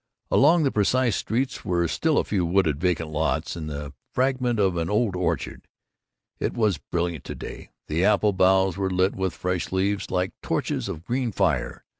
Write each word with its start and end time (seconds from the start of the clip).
Along 0.31 0.63
the 0.63 0.71
precise 0.71 1.15
streets 1.15 1.63
were 1.63 1.87
still 1.87 2.17
a 2.17 2.23
few 2.23 2.43
wooded 2.43 2.79
vacant 2.79 3.11
lots, 3.11 3.55
and 3.55 3.69
the 3.69 3.93
fragment 4.11 4.57
of 4.57 4.75
an 4.75 4.89
old 4.89 5.15
orchard. 5.15 5.67
It 6.39 6.53
was 6.55 6.79
brilliant 6.79 7.23
to 7.25 7.35
day; 7.35 7.69
the 7.85 8.03
apple 8.03 8.33
boughs 8.33 8.77
were 8.77 8.89
lit 8.89 9.15
with 9.15 9.35
fresh 9.35 9.71
leaves 9.71 10.09
like 10.09 10.31
torches 10.41 10.89
of 10.89 11.05
green 11.05 11.31
fire. 11.31 11.83